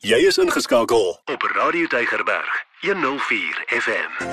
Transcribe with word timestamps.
Jy 0.00 0.16
is 0.24 0.38
ingeskakel 0.40 1.10
op 1.28 1.42
Radio 1.42 1.86
Tygerberg 1.86 2.64
104 2.80 3.64
FM. 3.68 4.24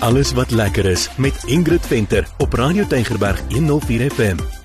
Alles 0.00 0.32
wat 0.32 0.50
lekker 0.50 0.84
is 0.84 1.08
met 1.16 1.42
Ingrid 1.46 1.86
Venter 1.86 2.26
op 2.38 2.52
Radio 2.52 2.86
Tygerberg 2.86 3.40
104 3.48 4.10
FM. 4.10 4.61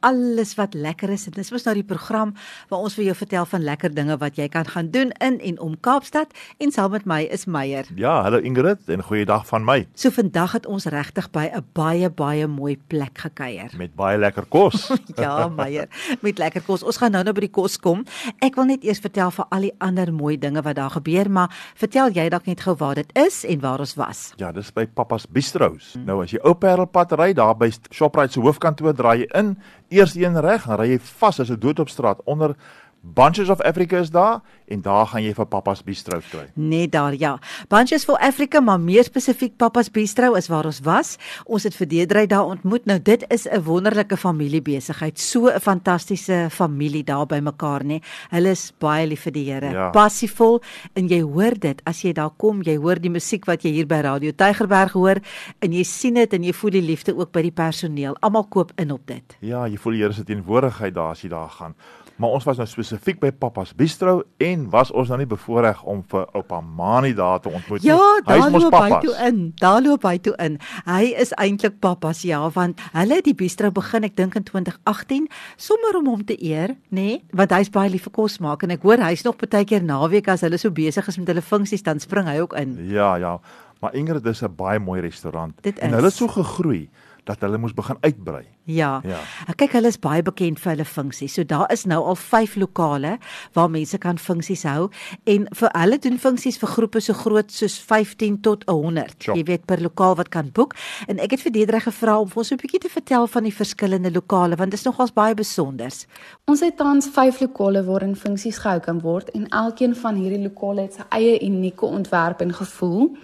Alles 0.00 0.54
wat 0.58 0.74
lekker 0.74 1.10
is. 1.12 1.24
Dit 1.28 1.38
is 1.38 1.50
mos 1.52 1.64
nou 1.68 1.74
die 1.78 1.86
program 1.86 2.34
waar 2.70 2.84
ons 2.84 2.96
vir 2.98 3.10
jou 3.10 3.16
vertel 3.18 3.46
van 3.52 3.64
lekker 3.64 3.94
dinge 3.94 4.16
wat 4.20 4.38
jy 4.40 4.48
kan 4.52 4.68
gaan 4.68 4.90
doen 4.92 5.12
in 5.20 5.38
en 5.40 5.60
om 5.60 5.76
Kaapstad 5.80 6.32
en 6.58 6.72
saam 6.72 6.94
met 6.94 7.06
my 7.08 7.22
is 7.32 7.46
Meyer. 7.46 7.88
Ja, 8.00 8.20
hallo 8.24 8.40
Ingrid 8.44 8.88
en 8.88 9.04
goeiedag 9.04 9.46
van 9.48 9.64
my. 9.64 9.84
So 9.94 10.12
vandag 10.14 10.56
het 10.58 10.66
ons 10.66 10.88
regtig 10.90 11.30
by 11.30 11.50
'n 11.52 11.64
baie 11.72 12.10
baie 12.10 12.46
mooi 12.46 12.78
plek 12.88 13.18
gekuier. 13.18 13.70
Met 13.76 13.94
baie 13.94 14.18
lekker 14.18 14.44
kos. 14.48 14.90
ja, 15.16 15.48
Meyer, 15.48 15.88
met 16.20 16.38
lekker 16.38 16.62
kos. 16.62 16.82
Ons 16.82 16.96
gaan 16.96 17.12
nou 17.12 17.22
nou 17.24 17.34
by 17.34 17.40
die 17.40 17.52
kos 17.52 17.78
kom. 17.78 18.04
Ek 18.40 18.56
wil 18.56 18.64
net 18.64 18.84
eers 18.84 19.00
vertel 19.00 19.30
van 19.30 19.46
al 19.50 19.60
die 19.60 19.74
ander 19.78 20.12
mooi 20.12 20.38
dinge 20.38 20.62
wat 20.62 20.76
daar 20.76 20.90
gebeur, 20.90 21.30
maar 21.30 21.50
vertel 21.74 22.10
jy 22.10 22.28
dalk 22.28 22.46
net 22.46 22.60
gou 22.60 22.74
waar 22.76 22.94
dit 22.94 23.10
is 23.18 23.44
en 23.44 23.60
waar 23.60 23.80
ons 23.80 23.94
was. 23.94 24.32
Ja, 24.36 24.52
dis 24.52 24.72
by 24.72 24.86
Pappa's 24.86 25.26
Bistro's. 25.26 25.92
Hmm. 25.94 26.04
Nou 26.04 26.22
as 26.22 26.30
jy 26.30 26.40
Ou 26.44 26.54
Parelpad 26.54 27.12
ry, 27.12 27.32
daar 27.36 27.56
by 27.56 27.70
Shoprite 27.92 28.32
se 28.32 28.40
hoofkantoor 28.40 28.94
draai 28.96 29.24
jy 29.24 29.28
in 29.38 29.56
eers 29.90 30.14
een 30.14 30.40
reg, 30.40 30.66
dan 30.66 30.78
ry 30.80 30.92
jy 30.94 30.98
vas 31.18 31.40
as 31.40 31.50
'n 31.50 31.58
dood 31.58 31.78
op 31.78 31.88
straat 31.88 32.22
onder 32.24 32.56
Bunches 33.02 33.48
of 33.48 33.60
Africa 33.60 33.98
is 33.98 34.10
daar 34.10 34.40
en 34.68 34.82
daar 34.82 35.06
gaan 35.08 35.22
jy 35.24 35.32
vir 35.34 35.46
Papa's 35.48 35.80
Bistro 35.82 36.18
kry. 36.30 36.44
Net 36.54 36.92
daar 36.92 37.14
ja. 37.16 37.38
Bunches 37.72 38.04
for 38.04 38.20
Africa, 38.20 38.60
maar 38.60 38.80
meer 38.80 39.04
spesifiek 39.04 39.56
Papa's 39.56 39.88
Bistro 39.90 40.34
is 40.36 40.50
waar 40.52 40.68
ons 40.68 40.82
was. 40.84 41.14
Ons 41.46 41.64
het 41.64 41.74
vir 41.78 41.88
Deedrey 41.88 42.26
daar 42.28 42.52
ontmoet. 42.52 42.84
Nou 42.86 42.98
dit 43.00 43.24
is 43.32 43.48
'n 43.48 43.62
wonderlike 43.64 44.16
familiebesigheid. 44.16 45.18
So 45.18 45.48
'n 45.48 45.60
fantastiese 45.60 46.48
familie 46.50 47.04
daar 47.04 47.26
by 47.26 47.40
mekaar, 47.40 47.84
nê. 47.84 48.02
Hulle 48.30 48.50
is 48.50 48.72
baie 48.78 49.06
lief 49.06 49.22
vir 49.22 49.32
die 49.32 49.50
Here. 49.50 49.70
Ja. 49.70 49.90
Passievol 49.90 50.62
en 50.94 51.08
jy 51.08 51.22
hoor 51.22 51.58
dit 51.58 51.80
as 51.84 52.02
jy 52.02 52.12
daar 52.12 52.30
kom, 52.36 52.62
jy 52.62 52.76
hoor 52.76 53.00
die 53.00 53.10
musiek 53.10 53.46
wat 53.46 53.62
jy 53.62 53.70
hier 53.70 53.86
by 53.86 54.00
Radio 54.00 54.30
Tygerberg 54.32 54.92
hoor 54.92 55.20
en 55.60 55.72
jy 55.72 55.82
sien 55.84 56.14
dit 56.14 56.32
en 56.32 56.42
jy 56.42 56.52
voel 56.52 56.70
die 56.70 56.82
liefde 56.82 57.16
ook 57.16 57.32
by 57.32 57.42
die 57.42 57.50
personeel. 57.50 58.16
Almal 58.20 58.44
koop 58.44 58.72
in 58.76 58.90
op 58.90 59.06
dit. 59.06 59.36
Ja, 59.40 59.66
jy 59.66 59.76
voel 59.76 59.92
die 59.92 60.00
Here 60.00 60.12
se 60.12 60.24
teenwoordigheid 60.24 60.94
daar 60.94 61.10
as 61.10 61.22
jy 61.22 61.28
daar 61.28 61.48
gaan 61.48 61.74
maar 62.20 62.34
ons 62.36 62.44
was 62.44 62.58
nou 62.60 62.66
spesifiek 62.68 63.16
by 63.20 63.30
Pappa's 63.32 63.70
Bistro 63.76 64.18
en 64.44 64.66
was 64.72 64.90
ons 64.92 65.08
nou 65.08 65.16
nie 65.22 65.28
bevoorreg 65.28 65.78
om 65.88 66.02
vir 66.10 66.26
oupa 66.36 66.58
Mani 66.60 67.14
daar 67.16 67.40
te 67.40 67.48
ontmoet 67.48 67.84
ja, 67.86 67.96
nie. 67.96 68.26
Hy 68.28 68.36
is 68.36 68.52
mos 68.52 68.66
Pappa's. 68.68 68.92
Hy 68.92 68.98
toe 69.06 69.14
in. 69.28 69.38
Daar 69.62 69.80
loop 69.80 70.04
hy 70.04 70.18
toe 70.20 70.34
in. 70.44 70.58
Hy 70.84 71.14
is 71.22 71.32
eintlik 71.40 71.78
Pappa's 71.80 72.20
ja, 72.28 72.42
want 72.52 72.82
hulle 72.92 73.20
het 73.22 73.28
die 73.30 73.36
bistro 73.36 73.72
begin 73.72 74.04
ek 74.10 74.18
dink 74.20 74.36
in 74.36 74.44
2018 74.50 75.30
sommer 75.56 75.96
om 76.02 76.12
hom 76.12 76.26
te 76.28 76.36
eer, 76.36 76.76
nê? 76.90 76.98
Nee? 77.00 77.22
Want 77.40 77.56
hy's 77.56 77.72
baie 77.72 77.88
lief 77.92 78.04
vir 78.10 78.16
kos 78.20 78.36
maak 78.44 78.66
en 78.66 78.76
ek 78.76 78.84
hoor 78.84 79.00
hy's 79.06 79.24
nog 79.24 79.40
baie 79.40 79.64
keer 79.64 79.84
naweek 79.86 80.28
as 80.28 80.44
hulle 80.44 80.60
so 80.60 80.74
besig 80.76 81.08
is 81.08 81.20
met 81.20 81.32
hulle 81.32 81.44
funksies 81.44 81.86
dan 81.88 82.04
spring 82.04 82.28
hy 82.28 82.36
ook 82.44 82.58
in. 82.60 82.76
Ja, 82.92 83.14
ja. 83.16 83.38
Maar 83.80 83.96
Ingrid 83.96 84.24
dis 84.24 84.42
'n 84.44 84.52
baie 84.56 84.78
mooi 84.78 85.00
restaurant 85.00 85.56
en 85.64 85.92
hulle 85.96 86.04
het 86.04 86.14
so 86.14 86.28
gegroei 86.28 86.90
dat 87.30 87.46
hulle 87.46 87.60
moes 87.62 87.74
begin 87.76 87.98
uitbrei. 88.00 88.44
Ja. 88.70 89.00
ja. 89.06 89.20
Kyk, 89.58 89.74
hulle 89.78 89.90
is 89.90 89.98
baie 90.02 90.22
bekend 90.26 90.60
vir 90.62 90.72
hulle 90.74 90.86
funksies. 90.86 91.34
So 91.36 91.46
daar 91.46 91.70
is 91.72 91.86
nou 91.90 92.00
al 92.12 92.18
5 92.18 92.56
lokale 92.60 93.16
waar 93.56 93.70
mense 93.70 93.98
kan 94.02 94.18
funksies 94.18 94.64
hou 94.68 94.88
en 95.30 95.46
vir 95.60 95.74
hulle 95.76 95.98
doen 96.02 96.18
funksies 96.22 96.58
vir 96.60 96.72
groepe 96.74 97.02
so 97.04 97.16
groot 97.16 97.50
soos 97.54 97.78
15 97.90 98.40
tot 98.46 98.64
100. 98.68 99.16
Sure. 99.18 99.38
Jy 99.38 99.46
weet 99.50 99.66
per 99.70 99.82
lokaal 99.82 100.16
wat 100.20 100.32
kan 100.34 100.50
boek. 100.54 100.76
En 101.08 101.22
ek 101.22 101.36
het 101.36 101.44
vir 101.46 101.54
Deedre 101.58 101.82
gevra 101.86 102.18
om 102.20 102.30
ons 102.34 102.52
'n 102.52 102.60
bietjie 102.62 102.82
te 102.86 102.92
vertel 102.92 103.26
van 103.26 103.44
die 103.44 103.54
verskillende 103.54 104.10
lokale 104.10 104.56
want 104.56 104.70
dit 104.70 104.80
is 104.80 104.86
nogals 104.86 105.12
baie 105.12 105.34
besonder. 105.34 105.92
Ons 106.46 106.60
het 106.60 106.76
tans 106.76 107.08
5 107.08 107.40
lokale 107.40 107.84
waarin 107.84 108.16
funksies 108.16 108.58
gehou 108.58 108.80
kan 108.80 109.00
word 109.00 109.30
en 109.30 109.48
elkeen 109.48 109.94
van 109.94 110.14
hierdie 110.14 110.42
lokale 110.42 110.82
het 110.82 110.94
sy 110.94 111.06
eie 111.10 111.38
unieke 111.40 111.86
ontwerp 111.86 112.40
en 112.40 112.52
gevoel. 112.54 113.16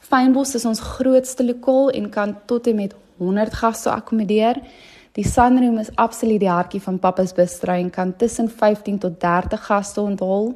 Fynbos 0.00 0.54
is 0.54 0.64
ons 0.64 0.80
grootste 0.80 1.44
lokaal 1.44 1.90
en 1.90 2.10
kan 2.10 2.36
tot 2.46 2.66
en 2.66 2.76
met 2.76 2.94
100 3.18 3.54
gaste 3.54 3.90
akkommodeer. 3.90 4.60
Die 5.16 5.24
Sunroom 5.24 5.78
is 5.78 5.90
absoluut 5.94 6.40
die 6.40 6.50
hartjie 6.50 6.80
van 6.84 6.98
Pappa's 6.98 7.32
Bistro 7.32 7.72
en 7.72 7.90
kan 7.90 8.16
tussen 8.16 8.50
15 8.50 8.98
tot 8.98 9.20
30 9.20 9.66
gaste 9.66 10.00
onthul. 10.00 10.52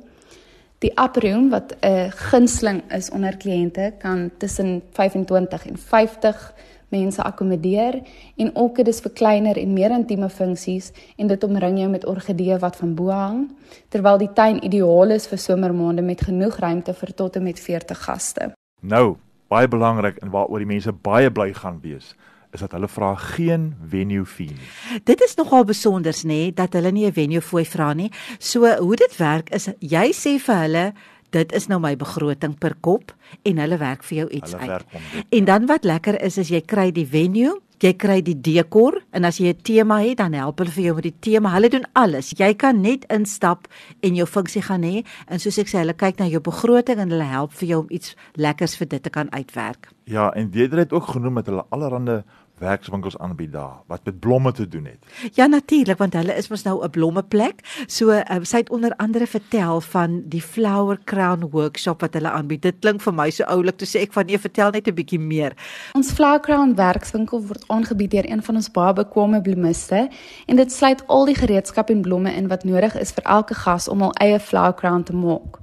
Die 0.81 0.93
Upper 0.97 1.23
Room 1.23 1.51
wat 1.51 1.77
'n 1.81 2.11
gunsteling 2.11 2.83
is 2.93 3.11
onder 3.11 3.37
kliënte 3.37 3.93
kan 3.99 4.31
tussen 4.39 4.83
25 4.93 5.67
en 5.67 5.79
50 5.79 6.55
mense 6.89 7.23
akkommodeer 7.23 8.03
en 8.37 8.51
ook 8.57 8.77
dit 8.77 8.89
is 8.89 9.01
vir 9.01 9.13
kleiner 9.13 9.57
en 9.57 9.73
meer 9.73 9.91
intieme 9.91 10.29
funksies 10.29 10.93
en 11.17 11.27
dit 11.27 11.45
omring 11.45 11.79
jou 11.79 11.89
met 11.91 12.07
orgidee 12.07 12.59
wat 12.59 12.77
van 12.77 12.95
bo 12.95 13.11
hang 13.15 13.51
terwyl 13.89 14.19
die 14.19 14.33
tuin 14.33 14.65
ideaal 14.65 15.11
is 15.11 15.29
vir 15.31 15.39
somermaande 15.39 16.03
met 16.03 16.21
genoeg 16.21 16.57
ruimte 16.57 16.95
vir 16.95 17.15
tot 17.15 17.37
en 17.37 17.43
met 17.43 17.61
40 17.61 18.05
gaste. 18.05 18.51
Nou, 18.81 19.17
baie 19.49 19.69
belangrik 19.69 20.17
en 20.17 20.31
waaroor 20.31 20.59
die 20.59 20.67
mense 20.67 20.93
baie 20.93 21.31
bly 21.31 21.53
gaan 21.53 21.81
wees 21.83 22.15
is 22.53 22.61
dat 22.61 22.73
hulle 22.75 22.89
vra 22.89 23.15
geen 23.15 23.75
venue 23.89 24.27
fee 24.27 24.51
nie. 24.51 25.01
Dit 25.05 25.23
is 25.23 25.37
nogal 25.39 25.65
besonder 25.65 26.15
nê 26.27 26.51
dat 26.55 26.73
hulle 26.73 26.91
nie 26.91 27.07
'n 27.07 27.13
venue 27.13 27.41
fooi 27.41 27.65
vra 27.65 27.93
nie. 27.93 28.11
So 28.39 28.67
hoe 28.77 28.97
dit 28.97 29.17
werk 29.17 29.51
is 29.51 29.69
jy 29.79 30.11
sê 30.13 30.39
vir 30.39 30.57
hulle 30.57 30.93
dit 31.31 31.53
is 31.53 31.67
nou 31.69 31.81
my 31.81 31.97
begroting 31.97 32.59
per 32.59 32.77
kop 32.81 33.15
en 33.43 33.59
hulle 33.59 33.79
werk 33.79 34.03
vir 34.05 34.17
jou 34.19 34.29
iets 34.41 34.55
uit. 34.55 34.85
En 35.31 35.45
dan 35.45 35.67
wat 35.67 35.85
lekker 35.85 36.23
is 36.23 36.39
is 36.39 36.49
jy 36.49 36.61
kry 36.61 36.91
die 36.93 37.07
venue 37.07 37.59
jy 37.81 37.95
kry 37.97 38.19
die 38.25 38.37
dekor 38.37 38.99
en 39.17 39.25
as 39.25 39.39
jy 39.41 39.53
'n 39.53 39.63
tema 39.65 40.01
het 40.01 40.19
dan 40.19 40.33
help 40.33 40.59
hulle 40.59 40.71
vir 40.71 40.85
jou 40.85 40.95
met 40.95 41.03
die 41.03 41.21
tema. 41.21 41.51
Hulle 41.51 41.69
doen 41.69 41.87
alles. 41.95 42.33
Jy 42.37 42.55
kan 42.55 42.81
net 42.81 43.05
instap 43.09 43.69
en 44.03 44.15
jou 44.15 44.27
funksie 44.27 44.63
gaan 44.63 44.83
hê 44.83 45.05
en 45.29 45.39
soos 45.39 45.59
ek 45.59 45.69
sê, 45.69 45.79
hulle 45.79 45.95
kyk 45.95 46.19
na 46.19 46.27
jou 46.27 46.41
begroting 46.41 46.99
en 46.99 47.11
hulle 47.11 47.25
help 47.25 47.53
vir 47.53 47.69
jou 47.69 47.81
om 47.81 47.87
iets 47.91 48.17
lekkers 48.35 48.77
vir 48.77 48.89
dit 48.89 49.03
te 49.03 49.11
kan 49.11 49.33
uitwerk. 49.33 49.89
Ja, 50.05 50.31
en 50.35 50.51
Deidre 50.51 50.81
het 50.81 50.93
ook 50.93 51.07
genoem 51.07 51.33
met 51.33 51.47
hulle 51.47 51.65
allerhande 51.71 52.25
werkswinkels 52.61 53.19
aanbied 53.19 53.53
daar 53.53 53.81
wat 53.87 54.05
met 54.05 54.21
blomme 54.21 54.53
te 54.53 54.69
doen 54.69 54.85
het. 54.85 55.33
Ja 55.35 55.47
natuurlik 55.47 55.99
want 55.99 56.15
hulle 56.15 56.37
is 56.37 56.49
mos 56.49 56.63
nou 56.63 56.85
'n 56.85 56.91
blommeplek. 56.91 57.85
So 57.87 58.11
uh, 58.11 58.23
sy 58.43 58.57
het 58.57 58.71
onder 58.71 58.97
andere 58.97 59.27
vertel 59.27 59.81
van 59.81 60.23
die 60.25 60.43
flower 60.43 60.99
crown 61.05 61.49
workshop 61.51 62.01
wat 62.01 62.15
hulle 62.15 62.31
aanbied. 62.31 62.63
Dit 62.63 62.79
klink 62.81 63.01
vir 63.01 63.15
my 63.15 63.31
so 63.31 63.45
oulik 63.45 63.77
toe 63.77 63.89
sê 63.89 64.01
ek 64.01 64.13
van 64.13 64.27
nee 64.27 64.39
vertel 64.39 64.71
net 64.71 64.89
'n 64.89 64.95
bietjie 64.95 65.21
meer. 65.21 65.53
Ons 65.95 66.13
flower 66.13 66.41
crown 66.41 66.75
werkswinkel 66.75 67.47
word 67.47 67.65
aangebied 67.69 68.11
deur 68.11 68.31
een 68.31 68.43
van 68.43 68.55
ons 68.55 68.71
baie 68.71 68.93
bekwame 68.93 69.43
bloemiste 69.43 70.09
en 70.47 70.57
dit 70.57 70.73
sluit 70.73 71.07
al 71.07 71.25
die 71.25 71.35
gereedskap 71.35 71.91
en 71.91 72.03
blomme 72.03 72.33
in 72.33 72.49
wat 72.49 72.65
nodig 72.65 72.99
is 73.01 73.13
vir 73.13 73.25
elke 73.25 73.55
gas 73.55 73.89
om 73.89 74.01
hul 74.01 74.13
eie 74.13 74.41
flower 74.41 74.75
crown 74.75 75.03
te 75.03 75.17
maak. 75.17 75.59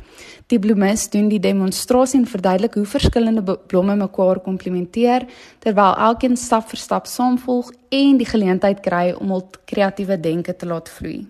Die 0.47 0.59
bloemis 0.63 1.09
doen 1.11 1.25
die 1.27 1.41
demonstrasie 1.43 2.21
en 2.21 2.27
verduidelik 2.31 2.77
hoe 2.79 2.85
verskillende 2.87 3.57
blomme 3.67 3.97
mekaar 3.99 4.39
komplementeer 4.39 5.25
terwyl 5.59 5.97
elkeen 6.05 6.37
stap 6.39 6.69
vir 6.69 6.79
stap 6.79 7.09
saamvolg 7.11 7.73
en 7.91 8.15
die 8.21 8.27
geleentheid 8.29 8.79
kry 8.85 9.09
om 9.17 9.33
hul 9.35 9.43
kreatiewe 9.67 10.15
denke 10.15 10.55
te 10.55 10.69
laat 10.69 10.87
vloei. 10.87 11.25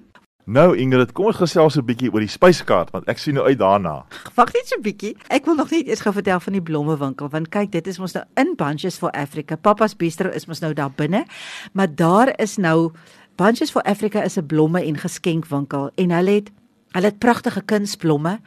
Nou 0.45 0.67
Ingrid, 0.77 1.15
kom 1.17 1.31
ons 1.31 1.39
gesels 1.41 1.77
'n 1.77 1.85
bietjie 1.85 2.11
oor 2.13 2.21
die 2.21 2.29
spyskaart 2.29 2.91
want 2.93 3.09
ek 3.09 3.17
sien 3.17 3.33
nou 3.33 3.47
uit 3.47 3.57
daarna. 3.57 4.05
Wag 4.35 4.53
net 4.53 4.67
so 4.67 4.77
'n 4.77 4.83
bietjie. 4.83 5.17
Ek 5.29 5.45
wil 5.45 5.55
nog 5.55 5.71
net 5.71 5.87
eers 5.87 6.01
gou 6.01 6.13
vertel 6.13 6.39
van 6.39 6.53
die 6.53 6.61
blommewinkel 6.61 7.29
want 7.29 7.49
kyk, 7.49 7.71
dit 7.71 7.87
is 7.87 7.97
mos 7.97 8.13
nou 8.13 8.23
in 8.35 8.53
Bunches 8.55 8.97
for 8.97 9.09
Africa. 9.11 9.55
Papa's 9.55 9.95
Bistro 9.95 10.29
is 10.29 10.45
mos 10.45 10.61
nou 10.61 10.73
daar 10.73 10.91
binne, 10.95 11.25
maar 11.73 11.95
daar 11.95 12.39
is 12.39 12.57
nou 12.57 12.91
Bunches 13.35 13.71
for 13.71 13.81
Africa 13.81 14.21
is 14.23 14.37
'n 14.37 14.45
blomme 14.45 14.85
en 14.85 14.97
geskenkwinkel 14.97 15.89
en 15.95 16.11
hulle 16.11 16.31
het 16.31 16.51
Hulle 16.95 17.11
het 17.11 17.19
pragtige 17.19 17.61
kunsblomme. 17.61 18.37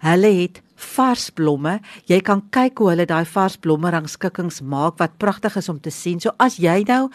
Hulle 0.00 0.32
het 0.42 0.62
vars 0.80 1.30
blomme. 1.30 1.78
Jy 2.08 2.20
kan 2.24 2.42
kyk 2.50 2.78
hoe 2.78 2.92
hulle 2.94 3.06
daai 3.06 3.24
vars 3.28 3.58
blomme 3.60 3.90
rangskikkings 3.92 4.62
maak 4.62 4.98
wat 4.98 5.18
pragtig 5.18 5.56
is 5.56 5.68
om 5.68 5.80
te 5.80 5.90
sien. 5.90 6.20
So 6.20 6.32
as 6.38 6.56
jy 6.56 6.82
nou 6.88 7.08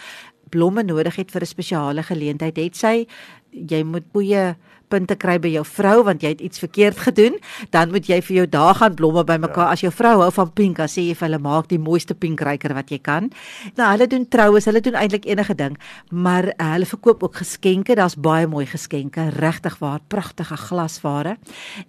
blomme 0.53 0.83
nodig 0.83 1.15
het 1.15 1.31
vir 1.31 1.41
'n 1.41 1.45
spesiale 1.45 2.03
geleentheid, 2.03 2.57
het 2.57 2.75
sy 2.75 3.07
jy 3.55 3.83
moet 3.83 4.05
goeie 4.13 4.55
punte 4.91 5.15
kry 5.19 5.37
by 5.41 5.49
jou 5.55 5.63
vrou 5.67 5.95
want 6.07 6.23
jy 6.23 6.31
het 6.35 6.41
iets 6.45 6.61
verkeerd 6.61 6.99
gedoen, 7.07 7.37
dan 7.73 7.91
moet 7.93 8.07
jy 8.09 8.19
vir 8.27 8.35
jou 8.39 8.45
daar 8.55 8.77
gaan 8.79 8.95
blomme 8.97 9.23
bymekaar. 9.27 9.71
Ja. 9.71 9.75
As 9.75 9.83
jou 9.83 9.91
vrou 9.93 10.13
hou 10.21 10.31
van 10.35 10.51
pink, 10.55 10.79
dan 10.81 10.91
sê 10.91 11.07
jy 11.07 11.15
vir 11.17 11.27
hulle 11.29 11.41
maak 11.41 11.69
die 11.71 11.79
mooiste 11.81 12.15
pinkryker 12.17 12.75
wat 12.77 12.91
jy 12.93 12.99
kan. 13.03 13.31
Nou 13.79 13.89
hulle 13.91 14.07
doen 14.11 14.27
troues, 14.29 14.67
hulle 14.69 14.81
doen 14.85 14.97
eintlik 14.99 15.25
enige 15.29 15.55
ding, 15.57 15.77
maar 16.11 16.51
uh, 16.53 16.71
hulle 16.75 16.89
verkoop 16.89 17.25
ook 17.25 17.41
geskenke. 17.41 17.95
Daar's 17.97 18.17
baie 18.19 18.47
mooi 18.47 18.65
geskenke, 18.69 19.29
regtig 19.39 19.77
waar, 19.81 20.01
pragtige 20.07 20.57
glasware. 20.67 21.37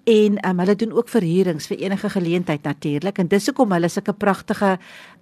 En 0.05 0.41
um, 0.41 0.65
hulle 0.65 0.77
doen 0.79 0.95
ook 0.97 1.13
verhuurings 1.13 1.69
vir 1.71 1.85
enige 1.87 2.11
geleentheid 2.17 2.65
natuurlik 2.67 3.19
en 3.21 3.29
dis 3.31 3.51
hoekom 3.51 3.75
hulle 3.77 3.91
sulke 3.93 4.15
pragtige 4.17 4.77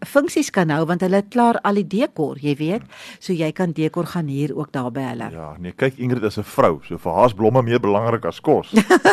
funksies 0.05 0.51
kan 0.55 0.71
hou 0.73 0.85
want 0.89 1.03
hulle 1.05 1.21
het 1.23 1.31
klaar 1.33 1.59
al 1.65 1.81
die 1.81 1.87
dekor, 1.97 2.39
jy 2.41 2.55
weet. 2.61 2.85
So 3.19 3.33
jy 3.33 3.51
kan 3.57 3.73
dekor 3.77 4.07
gaan 4.15 4.29
huur 4.29 4.55
ook 4.57 4.73
daar 4.75 4.91
by 4.95 5.09
hulle. 5.11 5.31
Ja, 5.35 5.51
nee, 5.61 5.73
kyk 5.77 5.99
Ingrid 6.03 6.25
is 6.29 6.34
'n 6.39 6.45
vrou, 6.45 6.81
so 6.87 6.99
vir 6.99 7.13
haar 7.13 7.27
is 7.27 7.35
blomme 7.35 7.63
meer 7.63 7.81
belangrik 7.81 8.25
as 8.25 8.41
kos. 8.41 8.73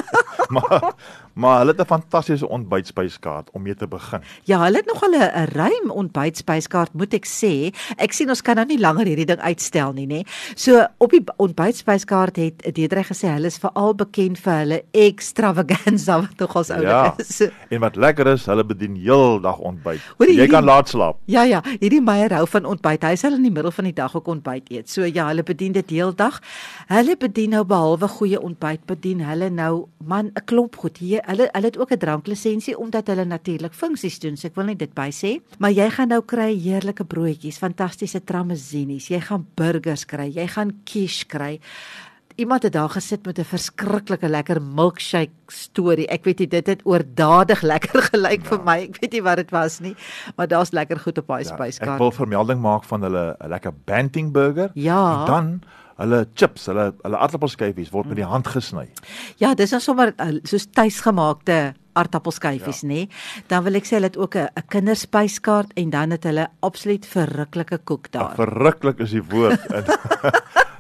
maar 0.56 0.94
maar 1.34 1.58
hulle 1.60 1.72
het 1.72 1.80
'n 1.82 1.86
fantastiese 1.86 2.48
ontbytspyskaart 2.50 3.50
om 3.54 3.62
mee 3.62 3.76
te 3.76 3.88
begin. 3.88 4.22
Ja, 4.44 4.60
hulle 4.64 4.78
het 4.78 4.86
nogal 4.86 5.10
'n 5.12 5.22
'n 5.22 5.46
ruim 5.54 5.92
ontbytspyskaart, 5.92 6.94
moet 6.94 7.14
ek 7.14 7.26
sê. 7.26 7.74
Ek 7.98 8.12
sien 8.14 8.30
ons 8.30 8.42
kan 8.42 8.56
nou 8.56 8.66
nie 8.66 8.80
langer 8.80 9.06
hierdie 9.06 9.26
ding 9.26 9.40
uitstel 9.40 9.94
nie, 9.94 10.08
nê. 10.08 10.22
So 10.56 10.86
op 10.98 11.12
die 11.12 11.24
ontbytspyskaart 11.38 12.36
het 12.36 12.76
Deedrey 12.76 13.04
gesê 13.04 13.28
hulle 13.34 13.48
is 13.48 13.58
veral 13.58 13.94
bekend 13.96 14.40
vir 14.40 14.54
hulle 14.54 14.84
extravaganza 15.36 16.20
wat 16.22 16.38
nogals 16.40 16.70
oulik 16.70 16.88
Ja. 16.90 17.14
is. 17.18 17.42
En 17.70 17.80
wat 17.80 17.96
lekker 17.96 18.28
is, 18.28 18.46
hulle 18.46 18.64
bedien 18.64 18.96
heeldag 18.96 19.58
ontbyt. 19.58 20.00
Hoorie, 20.18 20.34
Jy 20.36 20.40
hierdie- 20.42 20.52
kan 20.56 20.64
laat 20.64 20.90
slaap. 20.90 21.18
Ja 21.26 21.44
ja, 21.44 21.62
hierdie 21.80 22.02
Meyer 22.02 22.34
hou 22.34 22.48
van 22.48 22.66
ontbyt. 22.66 23.04
Hy 23.04 23.16
sal 23.16 23.34
in 23.34 23.44
die 23.44 23.52
middel 23.52 23.72
van 23.72 23.84
die 23.86 23.94
dag 23.94 24.16
ook 24.16 24.28
ontbyt 24.28 24.70
eet. 24.72 24.90
So 24.90 25.04
ja, 25.06 25.28
hulle 25.28 25.44
bedien 25.44 25.72
dit 25.72 25.90
heeldag. 25.90 26.40
Hulle 26.88 27.16
bedien 27.18 27.50
nou 27.50 27.64
behalwe 27.66 28.08
goeie 28.08 28.42
ontbyt, 28.42 28.86
bedien 28.86 29.22
hulle 29.22 29.50
nou 29.50 29.86
man 30.06 30.26
'n 30.36 30.44
klomp 30.46 30.76
goed. 30.78 30.98
Hier, 30.98 31.21
hulle 31.26 31.50
hulle 31.52 31.66
het 31.66 31.78
ook 31.78 31.92
'n 31.92 31.98
dranklisensie 31.98 32.78
omdat 32.78 33.08
hulle 33.08 33.26
natuurlik 33.26 33.74
funksies 33.74 34.20
doen. 34.20 34.38
So 34.38 34.48
ek 34.48 34.56
wil 34.56 34.66
net 34.66 34.80
dit 34.80 34.94
by 34.94 35.10
sê. 35.12 35.42
Maar 35.60 35.72
jy 35.72 35.90
gaan 35.90 36.08
nou 36.08 36.22
kry 36.22 36.56
heerlike 36.60 37.04
broodjies, 37.06 37.58
fantastiese 37.58 38.24
tramezzinis. 38.24 39.08
Jy 39.08 39.20
gaan 39.22 39.46
burgers 39.56 40.06
kry, 40.06 40.32
jy 40.36 40.48
gaan 40.48 40.72
quiche 40.86 41.26
kry. 41.26 41.60
Iemand 42.38 42.64
het 42.64 42.74
daar 42.74 42.90
gesit 42.90 43.26
met 43.26 43.38
'n 43.40 43.44
verskriklike 43.44 44.28
lekker 44.30 44.62
milkshake 44.62 45.32
storie. 45.48 46.08
Ek 46.08 46.24
weet 46.24 46.40
nie 46.40 46.48
dit 46.48 46.68
het 46.68 46.82
oordadig 46.86 47.62
lekker 47.62 48.02
gelyk 48.12 48.46
vir 48.46 48.64
my. 48.64 48.78
Ek 48.82 48.98
weet 49.02 49.12
nie 49.12 49.22
wat 49.22 49.36
dit 49.38 49.50
was 49.52 49.80
nie, 49.80 49.96
maar 50.38 50.48
daar's 50.48 50.72
lekker 50.72 51.00
goed 51.00 51.18
op 51.18 51.28
daai 51.28 51.44
Ja, 51.44 51.56
spyskaart. 51.56 51.92
ek 51.92 51.98
wil 51.98 52.12
vermelding 52.12 52.62
maak 52.62 52.84
van 52.84 53.02
hulle 53.04 53.36
'n 53.40 53.50
lekker 53.50 53.74
banting 53.86 54.32
burger. 54.32 54.72
Ja. 54.74 55.20
En 55.22 55.26
dan 55.26 55.62
hulle 56.02 56.24
chips, 56.36 56.68
hulle 56.72 56.92
hulle 57.04 57.20
aardappelskyfies 57.26 57.92
word 57.94 58.12
met 58.12 58.22
die 58.22 58.28
hand 58.28 58.50
gesny. 58.52 58.88
Ja, 59.42 59.54
dis 59.58 59.74
nou 59.76 59.82
sommer 59.84 60.14
uh, 60.18 60.34
soos 60.48 60.68
tuisgemaakte 60.76 61.60
aardappelskyfies, 62.00 62.84
ja. 62.86 62.90
nê. 62.90 63.02
Dan 63.52 63.66
wil 63.66 63.80
ek 63.80 63.88
sê 63.88 63.98
hulle 64.00 64.12
het 64.12 64.18
ook 64.18 64.36
'n 64.36 64.48
'n 64.48 64.68
kinderspyskaart 64.74 65.74
en 65.76 65.90
dan 65.90 66.12
het 66.12 66.24
hulle 66.24 66.48
absoluut 66.62 67.06
verruklike 67.06 67.78
koek 67.84 68.12
daar. 68.12 68.36
Verruklik 68.36 69.00
is 69.00 69.12
die 69.12 69.24
woord. 69.24 69.62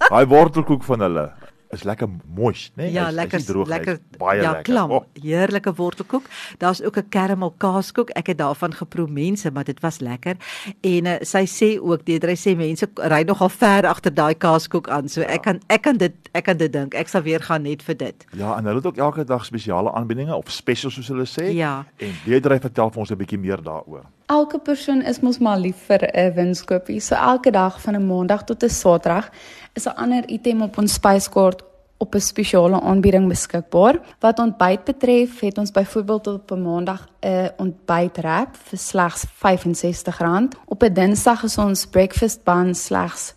Daai 0.09 0.25
wortelkoek 0.35 0.83
van 0.83 1.00
hulle 1.07 1.31
is 1.73 1.83
lekker 1.83 2.07
moist, 2.35 2.71
né? 2.75 2.83
Ja, 2.83 2.89
Hy's- 2.89 3.06
hy's 3.06 3.15
lekker 3.15 3.38
nie 3.38 3.45
droog, 3.45 3.68
lekker 3.68 3.94
hy's 3.97 4.18
baie 4.19 4.41
ja, 4.41 4.51
lekker. 4.51 4.63
klam. 4.73 4.91
Oh, 4.91 5.03
Heerlike 5.21 5.73
wortelkoek. 5.75 6.25
Daar's 6.57 6.81
ook 6.81 6.97
'n 6.97 7.09
caramel 7.09 7.53
kaaskoek. 7.57 8.09
Ek 8.09 8.27
het 8.27 8.38
daarvan 8.38 8.73
geproe 8.73 9.07
mense, 9.07 9.51
maar 9.51 9.63
dit 9.63 9.79
was 9.79 10.00
lekker. 10.00 10.35
En 10.81 11.06
uh, 11.06 11.15
sy 11.21 11.45
sê 11.45 11.79
ook 11.81 12.06
Deedrey 12.06 12.35
sê 12.35 12.56
mense 12.56 12.88
ry 12.95 13.23
nogal 13.23 13.50
ver 13.50 13.85
agter 13.88 14.13
daai 14.13 14.35
kaaskoek 14.35 14.89
aan. 14.89 15.09
So 15.09 15.21
ja. 15.21 15.27
ek 15.27 15.41
kan 15.41 15.59
ek 15.68 15.81
kan 15.81 15.97
dit 15.97 16.13
ek 16.33 16.44
kan 16.44 16.57
dit 16.57 16.71
dink. 16.73 16.94
Ek 16.94 17.07
sal 17.07 17.21
weer 17.21 17.39
gaan 17.39 17.62
net 17.63 17.81
vir 17.83 17.95
dit. 17.97 18.25
ja, 18.33 18.57
en 18.57 18.63
hulle 18.65 18.75
het 18.77 18.85
ook 18.85 18.97
elke 18.97 19.24
dag 19.24 19.45
spesiale 19.45 19.91
aanbiedinge 19.94 20.35
of 20.35 20.50
specials 20.51 20.94
soos 20.94 21.07
hulle 21.07 21.25
sê. 21.25 21.53
Ja. 21.53 21.85
En 21.97 22.13
Deedrey 22.25 22.59
vertel 22.59 22.89
vir 22.89 23.00
ons 23.00 23.12
'n 23.12 23.15
bietjie 23.17 23.39
meer 23.39 23.62
daaroor. 23.62 24.06
Elke 24.31 24.60
persoon 24.63 25.01
is 25.04 25.19
mos 25.19 25.42
maar 25.44 25.57
lief 25.60 25.80
vir 25.88 26.07
'n 26.13 26.33
winskoopie. 26.33 27.00
So 27.00 27.16
elke 27.16 27.51
dag 27.51 27.81
van 27.81 27.95
'n 27.95 28.07
maandag 28.07 28.44
tot 28.44 28.63
'n 28.63 28.69
saterdag 28.69 29.30
is 29.74 29.86
'n 29.86 29.95
ander 29.95 30.24
item 30.28 30.62
op 30.62 30.78
ons 30.78 30.94
spyskaart 30.94 31.62
op 31.98 32.16
'n 32.16 32.19
spesiale 32.19 32.81
aanbieding 32.81 33.28
beskikbaar. 33.28 34.00
Wat 34.19 34.39
ontbyt 34.39 34.83
betref, 34.83 35.39
het 35.39 35.57
ons 35.57 35.72
byvoorbeeld 35.72 36.28
op 36.28 36.51
'n 36.51 36.62
maandag 36.62 37.07
'n 37.19 37.51
ontbytwrap 37.57 38.56
vir 38.56 38.78
slegs 38.78 39.25
R65. 39.25 40.56
Op 40.66 40.84
'n 40.84 40.94
dinsdag 40.94 41.44
is 41.44 41.57
ons 41.57 41.86
breakfast 41.86 42.44
bun 42.44 42.75
slegs 42.75 43.34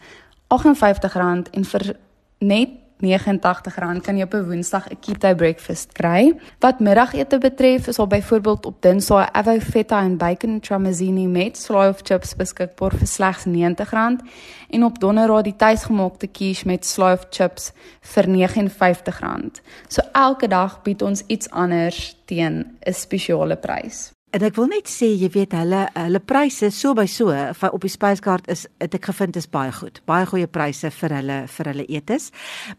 R58 0.49 1.51
en 1.51 1.65
vir 1.65 1.97
net 2.39 2.69
R89 3.03 4.01
kan 4.03 4.17
jy 4.17 4.23
op 4.23 4.35
'n 4.35 4.47
Woensdag 4.47 4.89
'n 4.91 4.99
keto 5.01 5.35
breakfast 5.35 5.93
kry. 5.93 6.33
Wat 6.59 6.81
middagete 6.81 7.39
betref, 7.39 7.87
is 7.87 7.97
daar 7.97 8.07
byvoorbeeld 8.07 8.67
op 8.67 8.83
Dinsdae 8.83 9.33
avo 9.33 9.61
feta 9.61 10.01
en 10.03 10.17
bacon 10.17 10.61
tramezzini 10.61 11.27
met 11.27 11.57
slaai 11.57 11.89
of 11.89 12.01
chips 12.03 12.35
beskikbaar 12.37 12.93
vir 12.97 13.07
slegs 13.07 13.45
R90 13.47 14.23
en 14.71 14.85
op 14.85 14.99
Donderdag 14.99 15.43
die 15.43 15.57
tuisgemaakte 15.57 16.27
quiche 16.27 16.67
met 16.67 16.87
slaai 16.87 17.13
of 17.13 17.27
chips 17.31 17.73
vir 18.01 18.25
R59. 18.25 19.61
So 19.89 20.03
elke 20.13 20.49
dag 20.49 20.83
bied 20.83 21.03
ons 21.03 21.23
iets 21.27 21.51
anders 21.51 22.17
teen 22.25 22.79
'n 22.87 22.93
spesiale 22.93 23.57
prys. 23.57 24.13
En 24.35 24.43
ek 24.43 24.57
wil 24.59 24.67
net 24.67 24.89
sê, 24.91 25.13
jy 25.15 25.29
weet 25.31 25.53
hulle 25.55 25.85
hulle 25.95 26.21
pryse 26.27 26.67
so 26.75 26.91
by 26.99 27.05
so 27.07 27.31
op 27.31 27.85
die 27.85 27.93
spyskaart 27.93 28.49
is 28.51 28.65
het 28.83 28.97
ek 28.99 29.07
gevind 29.13 29.37
is 29.39 29.47
baie 29.47 29.71
goed. 29.71 30.01
Baie 30.11 30.27
goeie 30.27 30.49
pryse 30.51 30.91
vir 30.97 31.15
hulle 31.21 31.37
vir 31.55 31.71
hulle 31.71 31.85
etes. 31.87 32.33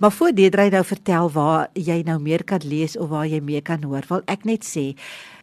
Maar 0.04 0.12
voor 0.18 0.36
Deedrey 0.36 0.74
nou 0.74 0.84
vertel 0.84 1.32
waar 1.32 1.70
jy 1.80 2.02
nou 2.04 2.18
meer 2.20 2.44
kan 2.44 2.60
lees 2.68 2.98
of 3.00 3.14
waar 3.14 3.24
jy 3.32 3.40
meer 3.40 3.64
kan 3.64 3.88
hoor, 3.88 4.04
wil 4.12 4.26
ek 4.28 4.44
net 4.44 4.68
sê 4.68 4.98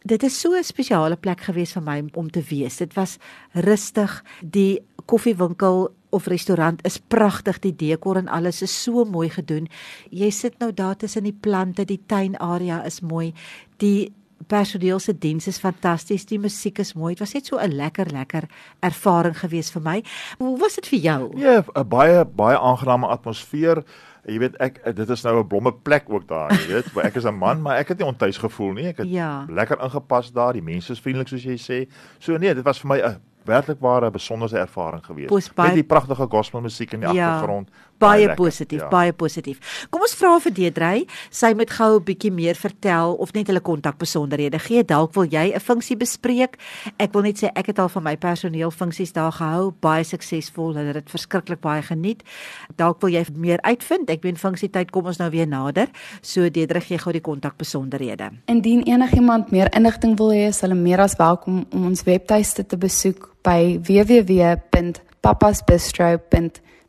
dit 0.04 0.22
is 0.22 0.36
so 0.36 0.52
'n 0.52 0.64
spesiale 0.64 1.16
plek 1.16 1.48
gewees 1.48 1.72
vir 1.72 1.82
my 1.82 2.04
om 2.12 2.28
te 2.28 2.44
wees. 2.44 2.76
Dit 2.76 2.92
was 2.94 3.18
rustig. 3.54 4.22
Die 4.42 4.82
koffiewinkel 5.06 5.94
of 6.10 6.26
restaurant 6.26 6.84
is 6.84 6.98
pragtig, 6.98 7.58
die 7.60 7.76
dekor 7.76 8.16
en 8.16 8.28
alles 8.28 8.62
is 8.62 8.82
so 8.82 9.04
mooi 9.04 9.30
gedoen. 9.30 9.68
Jy 10.10 10.30
sit 10.30 10.58
nou 10.58 10.72
daar 10.72 10.96
tussen 10.96 11.24
die 11.24 11.38
plante, 11.40 11.84
die 11.84 12.00
tuinarea 12.06 12.84
is 12.84 13.00
mooi. 13.00 13.32
Die 13.78 14.12
personeel 14.46 14.98
se 14.98 15.12
diens 15.18 15.46
is 15.46 15.58
fantasties, 15.58 16.24
die 16.26 16.38
musiek 16.38 16.78
is 16.78 16.94
mooi. 16.94 17.12
Dit 17.14 17.20
was 17.20 17.32
net 17.34 17.46
so 17.46 17.56
'n 17.58 17.72
lekker 17.72 18.10
lekker 18.12 18.42
ervaring 18.80 19.36
gewees 19.38 19.70
vir 19.72 19.82
my. 19.82 20.02
Hoe 20.38 20.58
was 20.58 20.74
dit 20.74 20.86
vir 20.86 20.98
jou? 20.98 21.38
Ja, 21.38 21.62
'n 21.76 21.88
baie 21.88 22.24
baie 22.24 22.58
aangename 22.58 23.06
atmosfeer. 23.06 23.82
Jy 24.26 24.38
weet 24.38 24.56
ek 24.60 24.94
dit 24.96 25.10
is 25.10 25.22
nou 25.24 25.38
'n 25.40 25.46
blomme 25.48 25.72
plek 25.72 26.04
ook 26.08 26.28
daar, 26.28 26.52
jy 26.52 26.66
weet, 26.74 26.92
maar 26.94 27.04
ek 27.04 27.16
is 27.16 27.24
'n 27.24 27.34
man, 27.34 27.62
maar 27.62 27.76
ek 27.78 27.88
het 27.88 27.98
nie 27.98 28.06
ontuis 28.06 28.38
gevoel 28.38 28.72
nie. 28.72 28.86
Ek 28.86 28.98
het 28.98 29.08
Ja. 29.10 29.46
lekker 29.48 29.80
ingepas 29.82 30.32
daar. 30.32 30.52
Die 30.52 30.62
mense 30.62 30.92
is 30.92 31.00
vriendelik 31.00 31.28
soos 31.28 31.42
jy 31.44 31.56
sê. 31.58 31.88
So 32.18 32.36
nee, 32.36 32.54
dit 32.54 32.64
was 32.64 32.78
vir 32.80 32.88
my 32.88 32.98
'n 33.00 33.20
werklik 33.44 33.80
ware 33.80 34.10
besondere 34.10 34.58
ervaring 34.58 35.04
gewees. 35.04 35.50
Met 35.56 35.74
die 35.74 35.82
pragtige 35.82 36.26
gospelmusiek 36.30 36.92
in 36.92 37.00
die 37.00 37.12
Ja, 37.12 37.32
agtergrond. 37.34 37.68
Baie 38.02 38.26
lekker, 38.26 38.36
positief, 38.36 38.80
ja. 38.80 38.88
baie 38.88 39.12
positief. 39.12 39.86
Kom 39.90 40.02
ons 40.04 40.14
vra 40.18 40.38
vir 40.42 40.52
Deedrey, 40.56 41.06
sy 41.30 41.52
moet 41.54 41.70
gou 41.70 41.98
'n 41.98 42.04
bietjie 42.04 42.32
meer 42.32 42.54
vertel 42.54 43.14
of 43.14 43.32
net 43.32 43.46
hulle 43.46 43.60
kontakbesonderhede 43.60 44.58
gee. 44.58 44.84
Dalk 44.84 45.14
wil 45.14 45.24
jy 45.24 45.52
'n 45.54 45.60
funksie 45.60 45.96
bespreek. 45.96 46.58
Ek 46.98 47.12
wil 47.12 47.22
net 47.22 47.38
sê 47.42 47.50
ek 47.54 47.66
het 47.66 47.78
al 47.78 47.88
van 47.88 48.02
my 48.02 48.16
personeel 48.16 48.70
funksies 48.70 49.12
daar 49.12 49.32
gehou, 49.32 49.72
baie 49.80 50.04
suksesvol. 50.04 50.74
Hulle 50.74 50.92
het 50.92 50.94
dit 50.94 51.10
verskriklik 51.10 51.60
baie 51.60 51.82
geniet. 51.82 52.22
Dalk 52.76 53.00
wil 53.00 53.10
jy 53.10 53.24
meer 53.36 53.60
uitvind. 53.62 54.10
Ek 54.10 54.22
meen 54.24 54.36
funksietyd 54.36 54.90
kom 54.90 55.06
ons 55.06 55.18
nou 55.18 55.30
weer 55.30 55.46
nader. 55.46 55.88
So 56.20 56.48
Deedrey 56.48 56.80
gee 56.80 56.98
gou 56.98 57.12
die 57.12 57.20
kontakbesonderhede. 57.20 58.30
Indien 58.46 58.82
enigiemand 58.82 59.50
meer 59.50 59.68
inligting 59.74 60.16
wil 60.18 60.30
hê, 60.30 60.48
is 60.48 60.60
hulle 60.60 60.74
meer 60.74 61.00
as 61.00 61.16
welkom 61.16 61.66
om 61.72 61.86
ons 61.86 62.02
webtuiste 62.02 62.66
te 62.66 62.76
besoek 62.76 63.30
by 63.42 63.78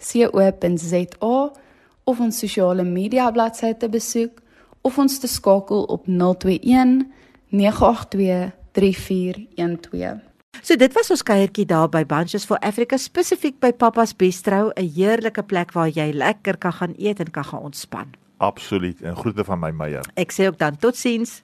www.papasbistro.co.za 0.04 1.62
of 2.04 2.20
ons 2.20 2.40
sosiale 2.40 2.84
media 2.84 3.30
bladsy 3.32 3.74
te 3.80 3.90
besoek 3.90 4.42
of 4.84 4.98
ons 5.00 5.20
te 5.20 5.28
skakel 5.28 5.86
op 5.88 6.08
021 6.08 7.08
982 7.54 8.52
3412. 8.74 10.20
So 10.64 10.76
dit 10.80 10.94
was 10.96 11.12
ons 11.12 11.24
kuiertjie 11.26 11.66
daar 11.68 11.90
by 11.92 12.04
Bunches 12.08 12.46
for 12.48 12.60
Africa 12.64 12.98
spesifiek 12.98 13.60
by 13.60 13.72
Papa's 13.72 14.14
Bistro, 14.16 14.72
'n 14.76 14.92
heerlike 14.96 15.44
plek 15.44 15.72
waar 15.72 15.90
jy 15.90 16.12
lekker 16.12 16.58
kan 16.58 16.74
gaan 16.74 16.94
eet 16.98 17.20
en 17.20 17.32
kan 17.32 17.46
gaan 17.46 17.60
ontspan. 17.60 18.08
Absoluut. 18.38 19.02
En 19.02 19.16
groete 19.16 19.44
van 19.44 19.60
my 19.60 19.72
Meyer. 19.72 20.06
Ek 20.16 20.32
sê 20.32 20.48
ook 20.48 20.58
dan 20.58 20.78
totsiens. 20.78 21.44